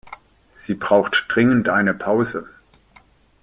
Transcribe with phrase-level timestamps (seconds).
[0.49, 2.49] Sie braucht dringend eine Pause.